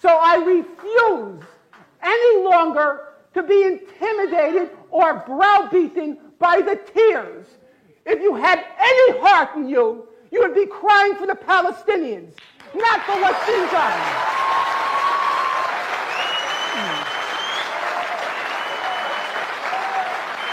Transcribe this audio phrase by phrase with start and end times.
[0.00, 1.42] So I refuse
[2.02, 7.46] any longer to be intimidated or browbeaten by the tears.
[8.06, 12.32] If you had any heart in you, you would be crying for the Palestinians,
[12.74, 14.38] not for what's being done.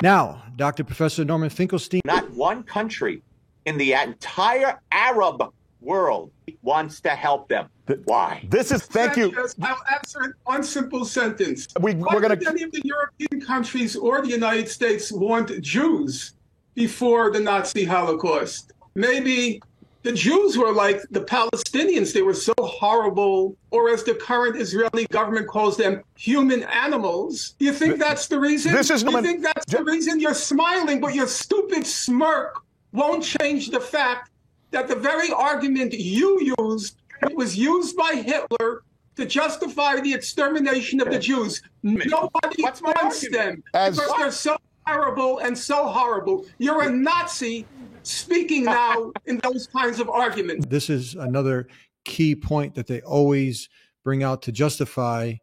[0.01, 0.83] Now, Dr.
[0.83, 2.01] Professor Norman Finkelstein.
[2.05, 3.21] Not one country
[3.65, 5.53] in the entire Arab
[5.85, 6.31] world
[6.61, 7.69] wants to help them.
[8.05, 8.43] Why?
[8.49, 9.31] This is thank you.
[9.61, 11.67] I'll answer it one simple sentence.
[11.79, 12.49] We, Why we're going to.
[12.49, 16.33] any of the European countries or the United States want Jews
[16.73, 18.73] before the Nazi Holocaust?
[18.95, 19.61] Maybe
[20.05, 22.13] the Jews were like the Palestinians.
[22.13, 27.55] They were so horrible, or as the current Israeli government calls them, human animals.
[27.59, 28.71] Do you think that's the reason?
[28.71, 32.61] This is Do you think that's the reason you're smiling, but your stupid smirk
[32.93, 34.31] won't change the fact
[34.71, 36.97] that the very argument you used
[37.33, 38.83] was used by Hitler
[39.15, 41.61] to justify the extermination of the Jews.
[41.83, 43.31] Nobody What's my wants argument?
[43.31, 46.45] them As- because they're so terrible and so horrible.
[46.57, 47.65] You're a Nazi
[48.03, 50.65] speaking now in those kinds of arguments.
[50.67, 51.67] This is another
[52.03, 53.69] key point that they always
[54.03, 55.33] bring out to justify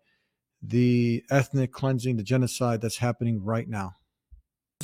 [0.62, 3.94] the ethnic cleansing, the genocide that's happening right now.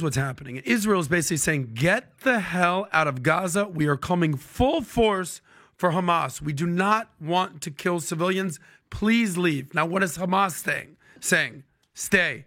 [0.03, 0.57] What's happening.
[0.59, 3.67] Israel is basically saying, get the hell out of Gaza.
[3.67, 5.41] We are coming full force
[5.77, 6.43] for Hamas.
[6.43, 8.59] We do not want to kill civilians.
[8.91, 9.75] Please leave.
[9.75, 10.97] Now, what is Hamas saying?
[11.21, 12.47] Saying, stay.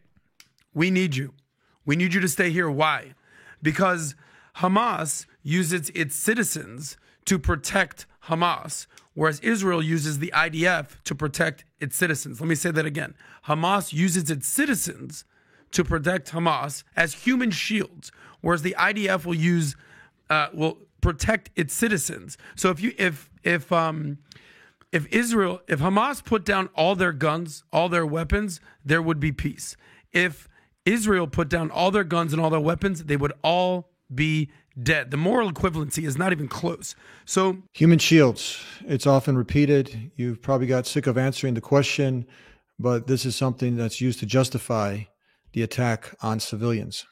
[0.74, 1.34] We need you.
[1.86, 2.70] We need you to stay here.
[2.70, 3.14] Why?
[3.62, 4.16] Because
[4.58, 11.96] Hamas uses its citizens to protect Hamas, whereas Israel uses the IDF to protect its
[11.96, 12.40] citizens.
[12.40, 13.16] Let me say that again.
[13.48, 15.26] Hamas uses its citizens
[15.72, 19.76] to protect Hamas as human shields, whereas the IDF will use
[20.30, 22.38] uh, will protect its citizens.
[22.56, 24.20] So if you if if um
[24.92, 29.32] if Israel if Hamas put down all their guns, all their weapons, there would be
[29.32, 29.76] peace.
[30.12, 30.48] If
[30.86, 34.50] Israel put down all their guns and all their weapons, they would all be
[34.82, 35.12] dead.
[35.12, 36.96] The moral equivalency is not even close.
[37.26, 40.12] So Human shields, it's often repeated.
[40.16, 42.26] You've probably got sick of answering the question,
[42.80, 45.04] but this is something that's used to justify
[45.54, 47.06] the attack on civilians.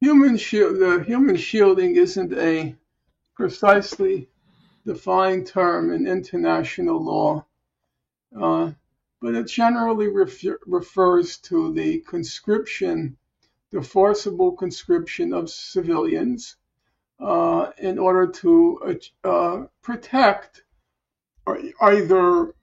[0.00, 2.74] Human shield, the human shielding isn't a
[3.34, 4.28] precisely
[4.86, 7.44] defined term in international law,
[8.40, 8.72] uh,
[9.20, 13.16] but it generally refer, refers to the conscription,
[13.70, 16.56] the forcible conscription of civilians
[17.20, 20.62] uh, in order to uh, protect
[21.80, 22.54] either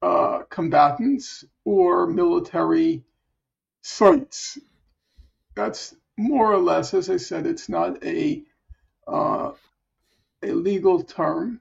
[0.00, 3.04] uh, combatants or military
[3.82, 4.58] sites.
[5.54, 8.42] That's more or less, as I said, it's not a
[9.06, 9.52] uh,
[10.42, 11.60] a legal term.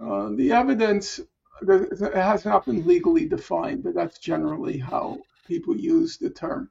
[0.00, 1.20] Uh, the evidence
[1.62, 6.70] it has not been legally defined, but that's generally how people use the term.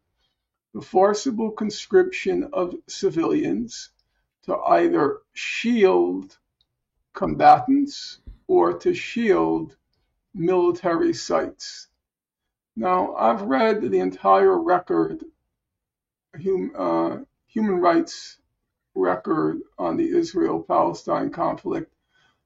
[0.73, 3.89] The forcible conscription of civilians
[4.43, 6.37] to either shield
[7.13, 9.75] combatants or to shield
[10.33, 11.87] military sites.
[12.79, 15.25] Now, I've read the entire record,
[16.39, 17.17] hum, uh,
[17.47, 18.37] human rights
[18.93, 21.91] record on the Israel Palestine conflict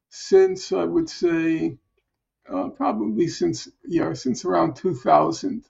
[0.08, 1.78] since, I would say,
[2.47, 5.66] uh, probably since, yeah, since around 2000.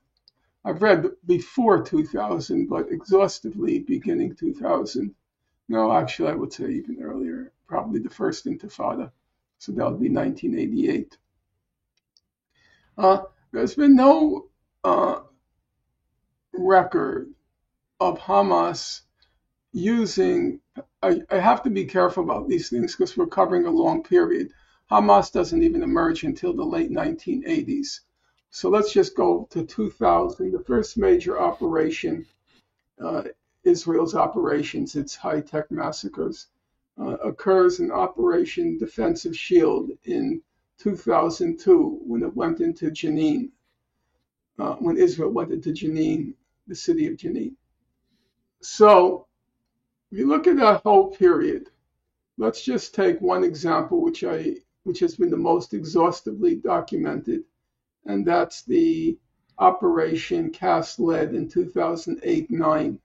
[0.63, 5.15] I've read before 2000, but exhaustively beginning 2000.
[5.69, 9.11] No, actually, I would say even earlier, probably the first Intifada.
[9.57, 11.17] So that would be 1988.
[12.95, 14.50] Uh, there's been no
[16.53, 17.33] record
[17.99, 19.01] of Hamas
[19.73, 20.59] using.
[21.03, 24.51] I, I have to be careful about these things because we're covering a long period.
[24.89, 28.01] Hamas doesn't even emerge until the late 1980s.
[28.49, 30.51] So let's just go to 2000.
[30.51, 32.25] The first major operation,
[33.01, 33.23] uh,
[33.63, 36.47] Israel's operations, its high tech massacres,
[36.99, 40.41] uh, occurs in Operation Defensive Shield in
[40.79, 43.49] 2002 when it went into Jenin,
[44.59, 46.33] uh, when Israel went into Jenin,
[46.67, 47.55] the city of Jenin.
[48.61, 49.27] So
[50.11, 51.69] if you look at that whole period,
[52.37, 57.43] let's just take one example, which I which has been the most exhaustively documented,
[58.05, 59.17] and that's the
[59.59, 62.97] Operation Cast Lead in 2008-9.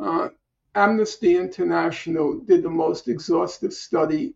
[0.00, 0.28] Uh,
[0.74, 4.34] Amnesty International did the most exhaustive study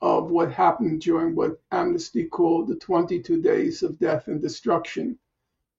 [0.00, 5.18] of what happened during what Amnesty called the 22 days of death and destruction,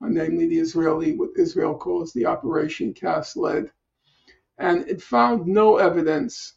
[0.09, 3.71] namely the Israeli, what Israel calls the Operation Cast Lead.
[4.57, 6.53] And it found no evidence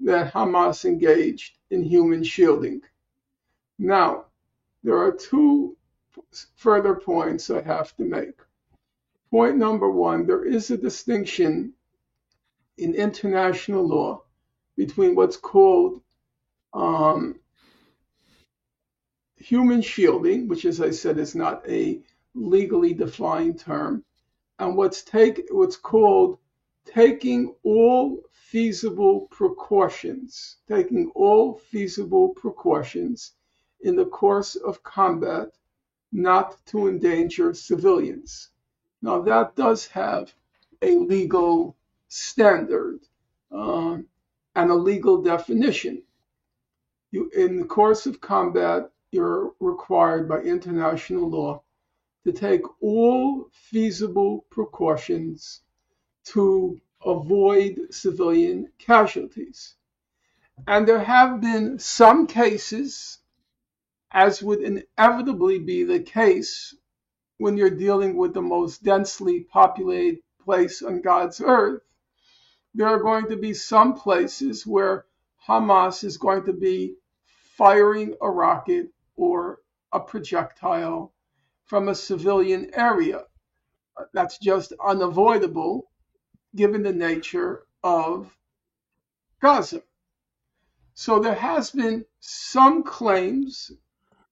[0.00, 2.82] that Hamas engaged in human shielding.
[3.78, 4.26] Now,
[4.82, 5.76] there are two
[6.56, 8.38] further points I have to make.
[9.30, 11.72] Point number one there is a distinction
[12.76, 14.22] in international law
[14.76, 16.02] between what's called
[16.72, 17.36] um,
[19.36, 22.00] human shielding, which, as I said, is not a
[22.34, 24.04] legally defined term,
[24.58, 26.38] and what's take what's called
[26.84, 33.32] taking all feasible precautions, taking all feasible precautions
[33.80, 35.48] in the course of combat
[36.12, 38.50] not to endanger civilians.
[39.02, 40.34] Now that does have
[40.82, 41.76] a legal
[42.08, 43.00] standard
[43.50, 43.98] uh,
[44.54, 46.02] and a legal definition.
[47.10, 51.62] You, in the course of combat, you're required by international law
[52.24, 55.60] to take all feasible precautions
[56.24, 59.76] to avoid civilian casualties.
[60.66, 63.18] And there have been some cases,
[64.10, 66.74] as would inevitably be the case
[67.38, 71.82] when you're dealing with the most densely populated place on God's earth,
[72.74, 75.06] there are going to be some places where
[75.46, 76.94] Hamas is going to be
[77.56, 79.60] firing a rocket or
[79.92, 81.12] a projectile
[81.64, 83.24] from a civilian area.
[84.12, 85.90] That's just unavoidable
[86.54, 88.36] given the nature of
[89.40, 89.82] Gaza.
[90.94, 93.72] So there has been some claims,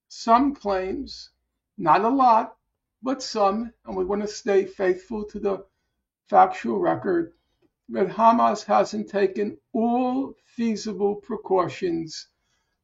[0.07, 1.29] some claims,
[1.77, 2.55] not a lot,
[3.01, 5.65] but some, and we want to stay faithful to the
[6.29, 7.33] factual record,
[7.89, 12.27] that Hamas hasn't taken all feasible precautions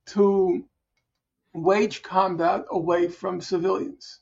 [0.08, 0.66] to
[1.54, 4.20] wage combat away from civilians.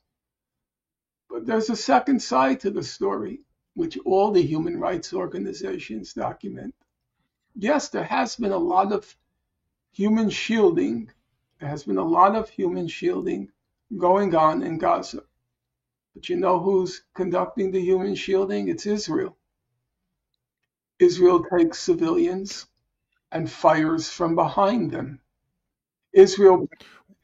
[1.29, 3.41] But there's a second side to the story,
[3.73, 6.73] which all the human rights organizations document.
[7.55, 9.15] Yes, there has been a lot of
[9.91, 11.11] human shielding.
[11.59, 13.51] There has been a lot of human shielding
[13.97, 15.23] going on in Gaza.
[16.13, 18.69] But you know who's conducting the human shielding?
[18.69, 19.37] It's Israel.
[20.99, 22.65] Israel takes civilians
[23.31, 25.19] and fires from behind them.
[26.13, 26.67] Israel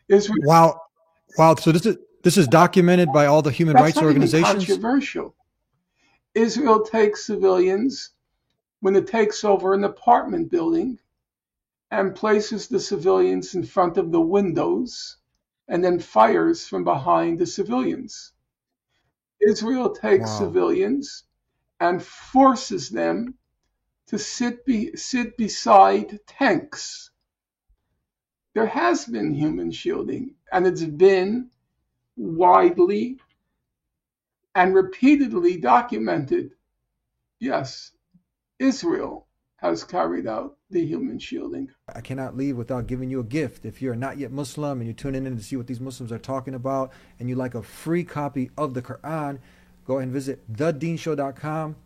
[0.08, 0.82] Israel Wow.
[1.38, 1.56] Wow.
[1.56, 4.56] So this is this is documented by all the human That's rights not even organizations.
[4.66, 5.36] controversial.
[6.36, 8.12] Israel takes civilians
[8.82, 11.00] when it takes over an apartment building
[11.92, 15.18] and places the civilians in front of the windows
[15.68, 18.32] and then fires from behind the civilians.
[19.42, 20.38] Israel takes Wow.
[20.40, 21.24] civilians
[21.80, 23.36] and forces them
[24.08, 27.12] to sit be, sit beside tanks.
[28.54, 31.50] There has been human shielding, and it's been
[32.16, 33.18] widely
[34.56, 36.52] and repeatedly documented.
[37.40, 37.92] Yes,
[38.60, 39.28] Israel
[39.58, 41.70] has carried out the human shielding.
[41.94, 43.66] I cannot leave without giving you a gift.
[43.66, 46.20] If you're not yet Muslim and you're tuning in to see what these Muslims are
[46.20, 49.40] talking about and you like a free copy of the Quran,
[49.86, 51.78] go ahead and visit thedeenshow.com.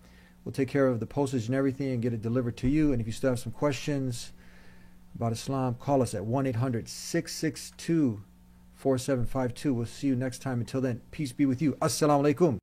[0.43, 2.93] We'll take care of the postage and everything and get it delivered to you.
[2.93, 4.31] And if you still have some questions
[5.13, 8.23] about Islam, call us at 1 800 662
[8.77, 9.73] 4752.
[9.73, 10.59] We'll see you next time.
[10.59, 11.73] Until then, peace be with you.
[11.81, 12.55] Assalamu alaikum.